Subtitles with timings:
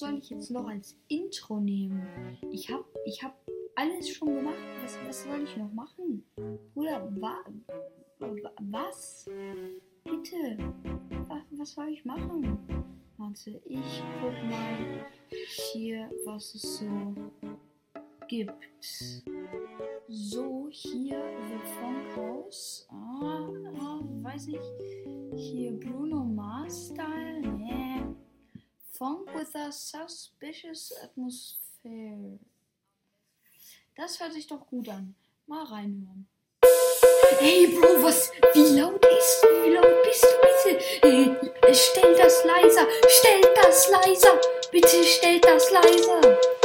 [0.00, 2.02] soll ich jetzt noch als Intro nehmen?
[2.50, 3.36] Ich hab, ich hab
[3.74, 4.56] alles schon gemacht.
[4.82, 6.24] Was, was soll ich noch machen?
[6.74, 7.44] Bruder, wa,
[8.18, 9.28] wa, was?
[10.04, 10.56] Bitte,
[11.28, 12.58] was, was soll ich machen?
[13.18, 15.04] Warte, ich guck mal
[15.72, 17.14] hier, was es so
[18.28, 18.70] gibt.
[20.08, 22.86] So, hier The Funk House.
[22.90, 23.46] Ah,
[23.78, 24.62] ah, weiß nicht.
[25.36, 27.40] Hier Bruno Mars Style.
[27.58, 27.89] Nee.
[29.00, 32.38] Funk with a suspicious atmosphere.
[33.96, 35.14] Das hört sich doch gut an.
[35.46, 36.28] Mal reinhören.
[37.38, 38.30] Hey Bro, was?
[38.52, 39.42] Wie laut ist?
[39.64, 41.06] Wie laut bist du bitte?
[41.06, 42.86] Äh, stell das leiser.
[43.08, 44.38] Stell das leiser.
[44.70, 46.59] Bitte stell das leiser.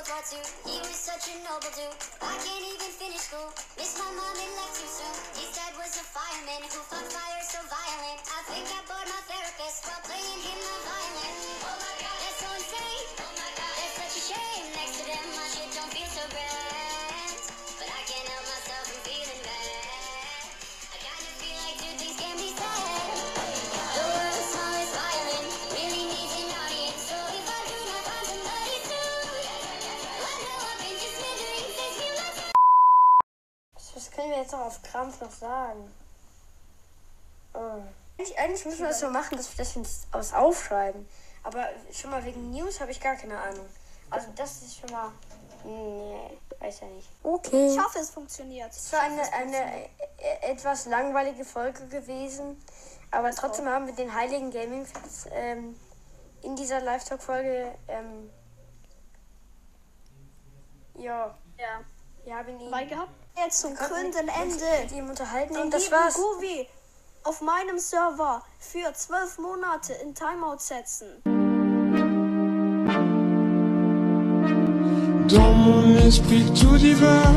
[0.00, 1.92] He was such a noble dude.
[2.22, 3.52] I can't even finish school.
[3.76, 5.59] Miss my mom and left too soon.
[34.40, 35.90] Jetzt noch auf Krampf noch sagen?
[37.54, 37.58] Oh.
[38.18, 41.08] Eigentlich, eigentlich müssen wir das so machen, dass wir das aus aufschreiben.
[41.42, 43.66] Aber schon mal wegen News habe ich gar keine Ahnung.
[44.10, 45.10] Also das ist schon mal.
[45.64, 47.08] Nee, weiß ja nicht.
[47.22, 47.72] Okay.
[47.72, 48.70] Ich hoffe, es funktioniert.
[48.70, 49.84] Es war eine, eine
[50.18, 52.62] äh, etwas langweilige Folge gewesen.
[53.10, 55.76] Aber trotzdem haben wir den heiligen Gaming Fans ähm,
[56.42, 57.74] in dieser Live-Talk-Folge.
[57.88, 58.30] Ähm,
[60.98, 61.80] ja, Ja.
[62.24, 63.10] Wir haben ihn Dabei gehabt.
[63.36, 64.64] Jetzt zum krönenden Ende.
[64.82, 66.14] mit ihm unterhalten Den und das war's.
[66.14, 66.66] Govi
[67.24, 71.22] auf meinem Server für zwölf Monate in Timeout setzen.
[75.28, 77.29] Dans mon esprit tout divague,